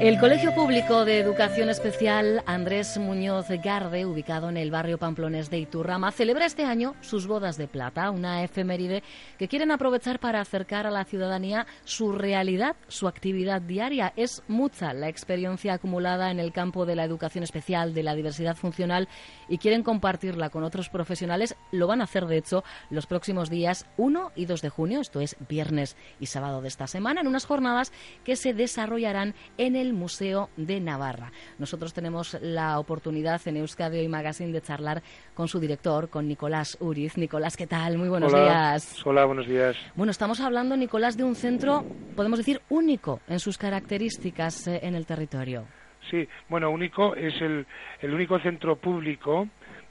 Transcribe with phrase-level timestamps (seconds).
[0.00, 5.58] El Colegio Público de Educación Especial Andrés Muñoz Garde, ubicado en el barrio pamplonés de
[5.58, 9.02] Iturrama, celebra este año sus bodas de plata, una efeméride
[9.38, 14.14] que quieren aprovechar para acercar a la ciudadanía su realidad, su actividad diaria.
[14.16, 18.56] Es mucha la experiencia acumulada en el campo de la educación especial, de la diversidad
[18.56, 19.06] funcional
[19.50, 21.56] y quieren compartirla con otros profesionales.
[21.72, 25.20] Lo van a hacer, de hecho, los próximos días 1 y 2 de junio, esto
[25.20, 27.92] es viernes y sábado de esta semana, en unas jornadas
[28.24, 31.32] que se desarrollarán en el Museo de Navarra.
[31.58, 35.02] Nosotros tenemos la oportunidad en Euskadi y Magazine de charlar
[35.34, 37.16] con su director, con Nicolás Uriz.
[37.16, 37.98] Nicolás, ¿qué tal?
[37.98, 39.00] Muy buenos días.
[39.04, 39.76] Hola, buenos días.
[39.94, 41.84] Bueno, estamos hablando, Nicolás, de un centro,
[42.16, 45.64] podemos decir, único en sus características eh, en el territorio.
[46.10, 47.66] Sí, bueno, único es el,
[48.00, 49.48] el único centro público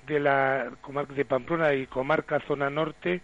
[0.07, 3.21] de la comarca de Pamplona y comarca zona norte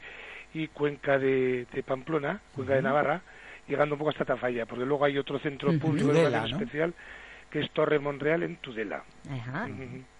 [0.54, 3.22] y cuenca de, Pamplona, cuenca de Navarra,
[3.68, 6.94] llegando un poco hasta Tafalla, porque luego hay otro centro público especial
[7.56, 9.02] que es Torre Monreal en Tudela.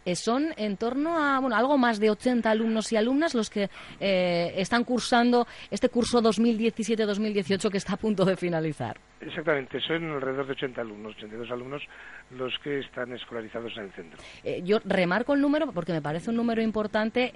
[0.06, 3.70] Eh, son en torno a bueno, algo más de 80 alumnos y alumnas los que
[4.00, 8.98] eh, están cursando este curso 2017-2018 que está a punto de finalizar.
[9.20, 11.84] Exactamente, son alrededor de 80 alumnos, 82 alumnos
[12.32, 14.20] los que están escolarizados en el centro.
[14.44, 17.32] Eh, yo remarco el número porque me parece un número importante,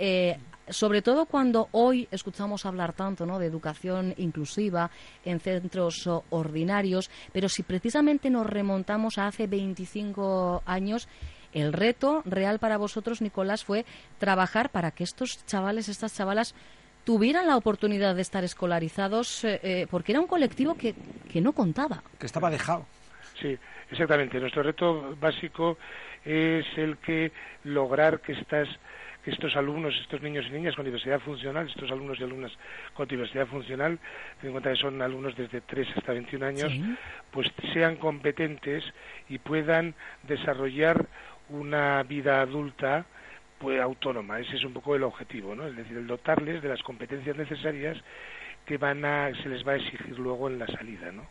[0.70, 3.40] sobre todo cuando hoy escuchamos hablar tanto ¿no?
[3.40, 4.90] de educación inclusiva
[5.26, 11.08] en centros ordinarios, pero si precisamente nos remontamos a hace 25 años,
[11.54, 13.86] el reto real para vosotros, Nicolás, fue
[14.18, 16.56] trabajar para que estos chavales, estas chavalas,
[17.04, 20.94] tuvieran la oportunidad de estar escolarizados, eh, eh, porque era un colectivo que,
[21.32, 22.04] que no contaba.
[22.20, 22.86] Que estaba dejado.
[23.42, 23.58] Sí,
[23.90, 24.40] exactamente.
[24.40, 25.78] Nuestro reto básico
[26.24, 27.32] es el que
[27.64, 28.68] lograr que estas
[29.24, 32.52] que estos alumnos, estos niños y niñas con diversidad funcional, estos alumnos y alumnas
[32.94, 34.00] con diversidad funcional,
[34.40, 36.72] ten en cuenta que son alumnos desde 3 hasta 21 años,
[37.32, 38.84] pues sean competentes
[39.28, 39.94] y puedan
[40.24, 41.06] desarrollar
[41.50, 43.06] una vida adulta
[43.58, 44.40] pues autónoma.
[44.40, 45.68] Ese es un poco el objetivo, ¿no?
[45.68, 47.98] Es decir, el dotarles de las competencias necesarias
[48.66, 51.28] que van a, se les va a exigir luego en la salida, ¿no?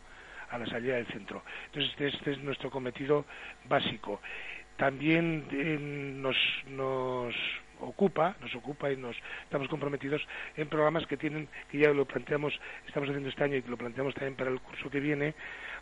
[0.51, 1.43] A la salida del centro.
[1.67, 3.25] Entonces, este, este es nuestro cometido
[3.67, 4.21] básico.
[4.77, 7.35] También eh, nos, nos
[7.81, 10.21] ocupa, nos ocupa y nos estamos comprometidos
[10.55, 14.13] en programas que tienen, que ya lo planteamos, estamos haciendo este año y lo planteamos
[14.13, 15.33] también para el curso que viene,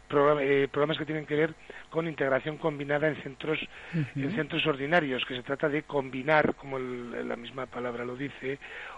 [0.09, 1.53] eh, programas que tienen que ver
[1.89, 3.59] con integración combinada en centros
[3.93, 8.57] en centros ordinarios que se trata de combinar como la misma palabra lo dice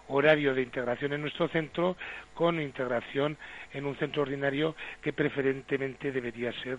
[0.09, 1.97] horario de integración en nuestro centro
[2.35, 3.37] con integración
[3.73, 6.77] en un centro ordinario que preferentemente debería ser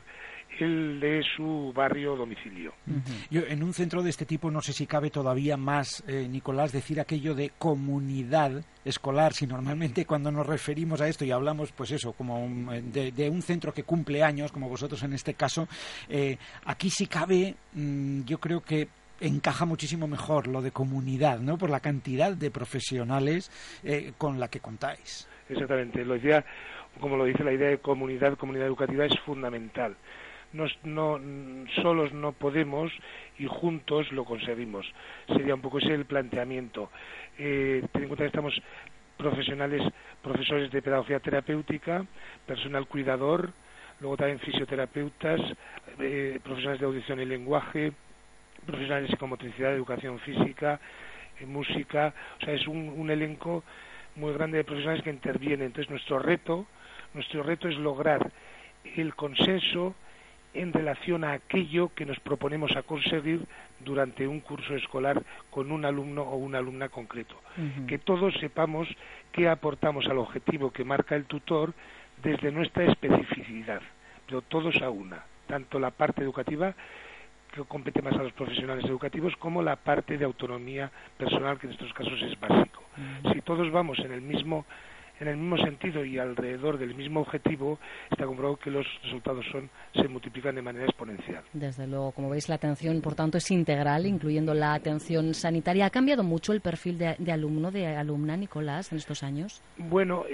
[0.58, 2.72] el de su barrio domicilio.
[3.30, 6.72] Yo, en un centro de este tipo no sé si cabe todavía más, eh, Nicolás,
[6.72, 11.92] decir aquello de comunidad escolar, si normalmente cuando nos referimos a esto y hablamos, pues
[11.92, 12.48] eso, como
[12.82, 15.68] de, un centro que cumple años, como vosotros en este caso,
[16.08, 18.88] eh, aquí sí cabe, mm, yo creo que
[19.20, 21.58] encaja muchísimo mejor lo de comunidad, ¿no?
[21.58, 23.50] Por la cantidad de profesionales
[23.84, 25.28] eh, con la que contáis.
[25.48, 26.04] Exactamente.
[26.04, 26.44] Lo decía,
[27.00, 29.94] como lo dice la idea de comunidad, comunidad educativa es fundamental
[30.52, 31.20] no,
[31.82, 32.92] solos no podemos
[33.38, 34.86] y juntos lo conseguimos.
[35.28, 36.90] Sería un poco ese el planteamiento.
[37.38, 38.60] Eh, ten en cuenta que estamos
[39.16, 39.82] profesionales,
[40.22, 42.04] profesores de pedagogía terapéutica,
[42.46, 43.52] personal cuidador,
[44.00, 45.40] luego también fisioterapeutas,
[45.98, 47.92] eh, profesionales de audición y lenguaje,
[48.66, 50.80] profesionales de psicomotricidad, educación física,
[51.38, 53.62] eh, música, o sea, es un, un elenco
[54.16, 55.66] muy grande de profesionales que intervienen.
[55.66, 56.66] Entonces, nuestro reto,
[57.14, 58.30] nuestro reto es lograr
[58.96, 59.94] el consenso
[60.54, 63.46] en relación a aquello que nos proponemos a conseguir
[63.80, 67.36] durante un curso escolar con un alumno o una alumna concreto.
[67.86, 68.88] Que todos sepamos
[69.32, 71.72] qué aportamos al objetivo que marca el tutor
[72.22, 73.80] desde nuestra especificidad,
[74.26, 76.74] pero todos a una, tanto la parte educativa
[77.52, 81.72] que compete más a los profesionales educativos como la parte de autonomía personal que en
[81.72, 82.82] estos casos es básico.
[83.32, 84.64] Si todos vamos en el mismo
[85.20, 87.78] en el mismo sentido y alrededor del mismo objetivo,
[88.10, 91.44] está comprobado que los resultados son se multiplican de manera exponencial.
[91.52, 95.86] Desde luego, como veis, la atención, por tanto, es integral, incluyendo la atención sanitaria.
[95.86, 99.62] ¿Ha cambiado mucho el perfil de, alumno, de alumna, Nicolás, en estos años?
[99.76, 100.24] Bueno,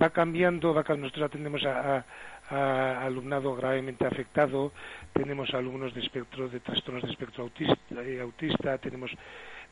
[0.00, 2.04] va cambiando, va, nosotros atendemos a,
[2.50, 4.72] alumnado gravemente afectado,
[5.14, 9.10] tenemos alumnos de espectro de trastornos de espectro autista, eh, autista tenemos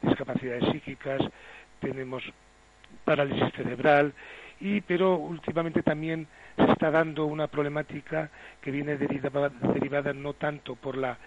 [0.01, 1.21] discapacidades psíquicas,
[1.81, 2.23] tenemos
[3.05, 4.13] parálisis cerebral,
[4.61, 6.27] y pero últimamente también
[6.57, 11.19] se está dando una problemática que viene derivada, derivada no tanto por la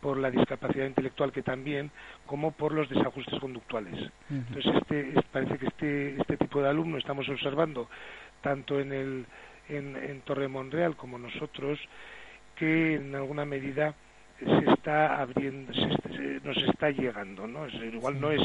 [0.00, 1.90] por la discapacidad intelectual que también
[2.26, 4.10] como por los desajustes conductuales.
[4.28, 7.88] Entonces este, parece que este este tipo de alumno estamos observando
[8.42, 9.26] tanto en el
[9.70, 11.78] en, en Torre Monreal como nosotros
[12.54, 13.94] que en alguna medida
[14.38, 15.72] se está abriendo,
[16.42, 17.66] nos está llegando, ¿no?
[17.68, 18.42] igual no es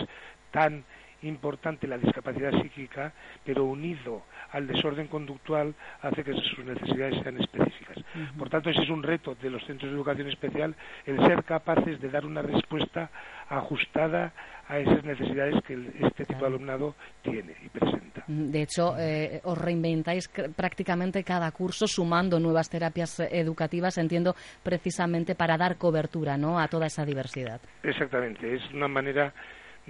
[0.51, 0.83] tan
[1.23, 3.13] importante la discapacidad psíquica,
[3.45, 7.97] pero unido al desorden conductual hace que sus necesidades sean específicas.
[8.37, 10.75] Por tanto, ese es un reto de los centros de educación especial,
[11.05, 13.09] el ser capaces de dar una respuesta
[13.49, 14.33] ajustada
[14.67, 18.23] a esas necesidades que este tipo de alumnado tiene y presenta.
[18.27, 25.33] De hecho, eh, os reinventáis prácticamente cada curso sumando nuevas terapias eh, educativas, entiendo, precisamente
[25.33, 26.59] para dar cobertura ¿no?
[26.59, 27.59] a toda esa diversidad.
[27.81, 29.33] Exactamente, es una manera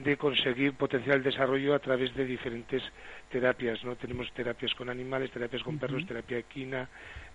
[0.04, 2.82] de conseguir potenciar el desarrollo a través de diferentes
[3.30, 3.96] terapias, ¿no?
[3.96, 6.88] Tenemos terapias con animales, terapias con perros, terapia equina,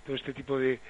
[0.04, 0.80] todo este tipo de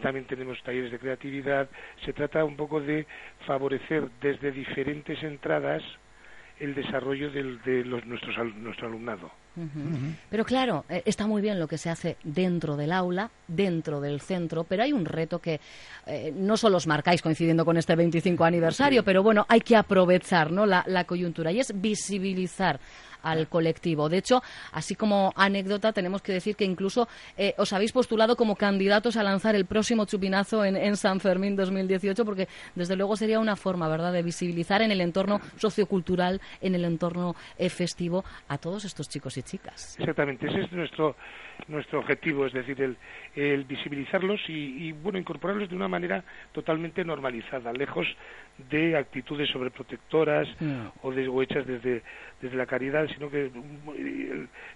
[0.00, 1.68] también tenemos talleres de creatividad.
[2.04, 3.06] Se trata un poco de
[3.46, 5.82] favorecer desde diferentes entradas
[6.58, 9.30] el desarrollo de los, nuestros, nuestro alumnado.
[10.30, 14.20] Pero claro, eh, está muy bien lo que se hace dentro del aula, dentro del
[14.20, 15.60] centro, pero hay un reto que
[16.06, 20.50] eh, no solo os marcáis coincidiendo con este 25 aniversario, pero bueno, hay que aprovechar
[20.50, 20.64] ¿no?
[20.64, 22.80] la, la coyuntura y es visibilizar
[23.22, 24.08] al colectivo.
[24.08, 28.56] De hecho, así como anécdota, tenemos que decir que incluso eh, os habéis postulado como
[28.56, 33.40] candidatos a lanzar el próximo chupinazo en, en, San Fermín 2018, porque desde luego sería
[33.40, 38.58] una forma, ¿verdad?, de visibilizar en el entorno sociocultural, en el entorno eh, festivo, a
[38.58, 39.96] todos estos chicos y chicas.
[39.98, 41.16] Exactamente, ese es nuestro
[41.68, 42.96] nuestro objetivo, es decir, el,
[43.36, 48.06] el visibilizarlos y, y, bueno, incorporarlos de una manera totalmente normalizada, lejos
[48.70, 50.86] de actitudes sobreprotectoras mm.
[51.02, 52.02] o, de, o hechas desde,
[52.40, 53.50] desde la caridad, sino que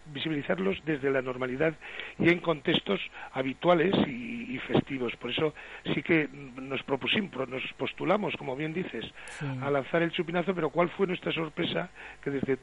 [0.06, 1.74] visibilizarlos desde la normalidad
[2.18, 3.00] y en contextos
[3.32, 5.14] habituales y, festivos.
[5.16, 5.54] Por eso
[5.94, 9.04] sí que nos propusimos, nos postulamos, como bien dices,
[9.60, 11.90] a lanzar el chupinazo, pero ¿cuál fue nuestra sorpresa?
[12.22, 12.58] Que desde,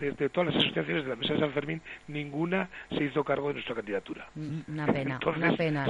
[0.00, 3.54] desde, todas las asociaciones de la Mesa de San Fermín, ninguna se hizo cargo de
[3.54, 4.26] nuestra candidatura.
[4.34, 5.86] Mm, una pena, una pena.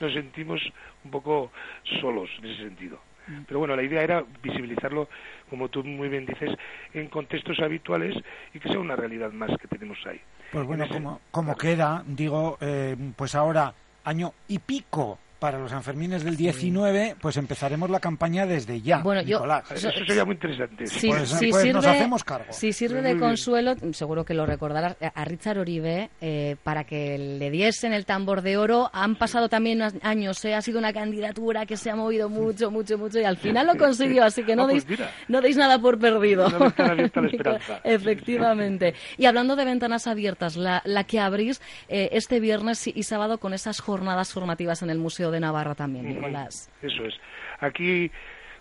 [0.00, 0.60] nos sentimos
[1.04, 1.52] un poco
[2.00, 2.98] solos en ese sentido.
[3.46, 5.08] Pero bueno, la idea era visibilizarlo,
[5.48, 6.50] como tú muy bien dices,
[6.92, 8.14] en contextos habituales
[8.52, 10.20] y que sea una realidad más que tenemos ahí.
[10.52, 13.74] Pues bueno, como, como queda, digo, eh, pues ahora
[14.04, 19.02] año y pico para los Sanfermines del 19, pues empezaremos la campaña desde ya.
[19.02, 19.68] Bueno, Nicolás.
[19.78, 20.86] Yo, eso sería muy interesante.
[20.86, 22.50] Sí, pues, pues sirve, nos hacemos cargo.
[22.50, 27.50] Si sirve de consuelo, seguro que lo recordarás, a Richard Oribe, eh, para que le
[27.50, 28.88] diesen el tambor de oro.
[28.94, 32.96] Han pasado también años, eh, ha sido una candidatura que se ha movido mucho, mucho,
[32.96, 35.78] mucho, y al final lo consiguió, así que no, ah, pues deis, no deis nada
[35.78, 36.46] por perdido.
[37.84, 38.94] Efectivamente.
[39.18, 43.52] Y hablando de ventanas abiertas, la, la que abrís eh, este viernes y sábado con
[43.52, 46.70] esas jornadas formativas en el Museo de Navarra también, Nicolás.
[46.80, 47.14] Eso es.
[47.60, 48.10] Aquí,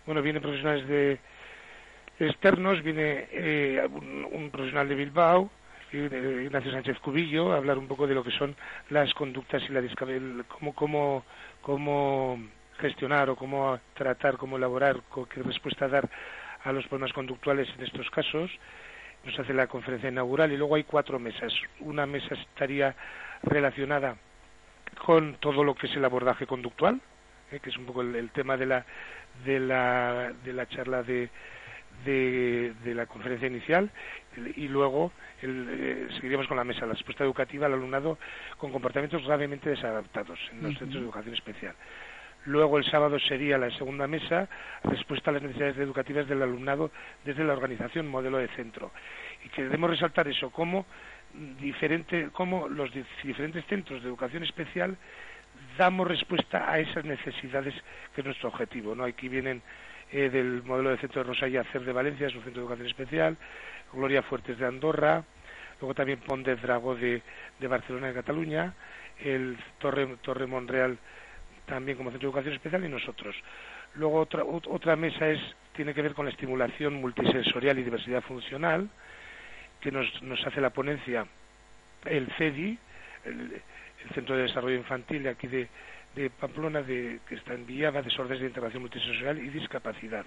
[0.05, 1.19] bueno, vienen profesionales de
[2.19, 3.87] externos, viene eh,
[4.31, 5.49] un, profesional de Bilbao,
[5.91, 8.55] Ignacio Sánchez Cubillo, a hablar un poco de lo que son
[8.89, 9.81] las conductas y la
[10.47, 11.23] cómo, cómo,
[11.61, 12.39] cómo
[12.79, 16.09] gestionar o cómo tratar, cómo elaborar, qué respuesta dar
[16.63, 18.49] a los problemas conductuales en estos casos.
[19.23, 21.53] Nos hace la conferencia inaugural y luego hay cuatro mesas.
[21.79, 22.95] Una mesa estaría
[23.43, 24.15] relacionada
[25.05, 26.99] con todo lo que es el abordaje conductual,
[27.51, 28.85] eh, que es un poco el, tema de la,
[29.43, 31.29] de la, de la charla de,
[32.05, 33.91] de, la conferencia inicial
[34.55, 38.17] y luego el, eh, seguiríamos con la mesa, la respuesta educativa al alumnado
[38.57, 41.75] con comportamientos gravemente desadaptados en los centros de educación especial.
[42.45, 44.49] Luego el sábado sería la segunda mesa,
[44.83, 46.91] respuesta a las necesidades educativas del alumnado
[47.23, 48.91] desde la organización, modelo de centro.
[49.45, 50.85] Y queremos resaltar eso, cómo
[51.59, 52.91] diferente, cómo los
[53.23, 54.97] diferentes centros de educación especial
[55.77, 57.73] damos respuesta a esas necesidades
[58.13, 58.95] que es nuestro objetivo.
[58.95, 59.03] ¿no?
[59.03, 59.61] Aquí vienen
[60.11, 62.87] eh, del modelo de centro de Rosaya Cer de Valencia, es un centro de educación
[62.87, 63.37] especial,
[63.91, 65.23] Gloria Fuertes de Andorra,
[65.79, 67.21] luego también Pondez Dragó de,
[67.59, 68.73] de Barcelona de Cataluña,
[69.23, 70.97] el Torre, Torre Monreal
[71.65, 73.35] también como centro de educación especial y nosotros.
[73.95, 75.39] Luego otra, otra mesa es,
[75.75, 78.89] tiene que ver con la estimulación multisensorial y diversidad funcional,
[79.83, 81.27] que nos, nos hace la ponencia
[82.05, 82.77] el CEDI,
[83.25, 83.61] el,
[84.13, 85.69] Centro de Desarrollo Infantil de aquí de,
[86.15, 90.25] de Pamplona, de, que está en Villava, desórdenes de integración multisensorial y discapacidad.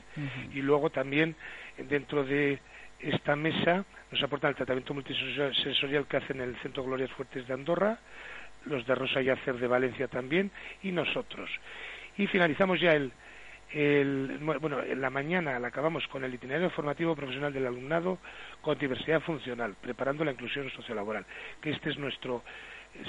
[0.55, 1.37] Y luego también
[1.77, 2.59] dentro de
[3.01, 7.99] esta mesa nos aportan el tratamiento multisensorial que hacen el Centro Glorias Fuertes de Andorra,
[8.65, 10.51] los de Rosa y Acer de Valencia también,
[10.83, 11.51] y nosotros.
[12.17, 13.13] Y finalizamos ya el,
[13.73, 18.19] el, bueno, en la mañana la acabamos con el itinerario formativo profesional del alumnado
[18.61, 21.25] con diversidad funcional, preparando la inclusión sociolaboral,
[21.61, 22.43] que este es nuestro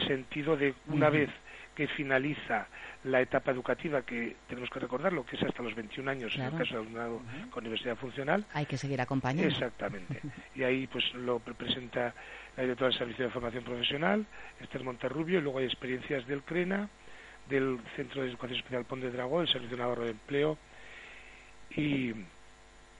[0.07, 1.29] sentido de una vez
[1.75, 2.67] que finaliza
[3.03, 6.51] la etapa educativa, que tenemos que recordarlo, que es hasta los 21 años en el
[6.51, 7.21] caso del alumnado
[7.51, 8.43] con diversidad funcional.
[8.53, 9.47] Hay que seguir acompañando.
[9.47, 10.19] Exactamente.
[10.55, 12.15] y ahí pues lo presenta
[12.55, 14.25] la directora del Servicio de Formación Profesional,
[14.59, 16.89] Esther Monterrubio, y luego hay experiencias del CRENA,
[17.49, 20.57] del Centro de Educación Especial Pont de Dragón, el Servicio Navarro de Empleo
[21.75, 22.13] y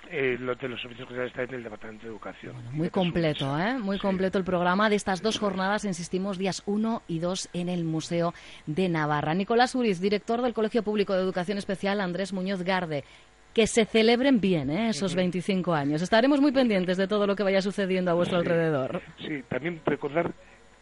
[0.10, 2.56] eh, los de los servicios sociales está en el Departamento de Educación.
[2.72, 3.78] muy completo, ¿eh?
[3.78, 7.84] Muy completo el programa de estas dos jornadas, insistimos, días 1 y 2 en el
[7.84, 8.34] Museo
[8.66, 9.34] de Navarra.
[9.34, 13.04] Nicolás Uriz, director del Colegio Público de Educación Especial Andrés Muñoz Garde.
[13.54, 14.90] Que se celebren bien ¿eh?
[14.90, 16.04] esos 25 años.
[16.04, 19.02] Estaremos muy pendientes de todo lo que vaya sucediendo a vuestro alrededor.
[19.18, 20.32] Sí, también recordar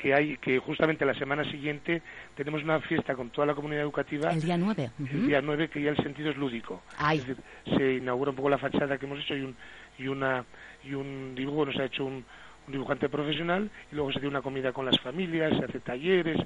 [0.05, 2.03] que hay que justamente la semana siguiente
[2.35, 4.31] tenemos una fiesta con toda la comunidad educativa.
[4.31, 4.91] El día 9.
[4.99, 6.83] El día 9 que ya el sentido es lúdico.
[7.11, 7.37] Es decir,
[7.75, 9.55] se inaugura un poco la fachada que hemos hecho y un,
[9.97, 10.45] y una
[10.83, 12.23] y un dibujo nos ha hecho un,
[12.67, 16.37] dibujante profesional y luego se tiene una comida con las familias, se hace talleres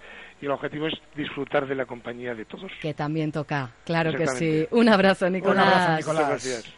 [0.42, 2.72] y el objetivo es disfrutar de la compañía de todos.
[2.82, 4.68] Que también toca, claro que sí.
[4.72, 5.66] Un abrazo, Nicolás.
[5.66, 6.30] Un abrazo, Nicolás.
[6.30, 6.76] Gracias.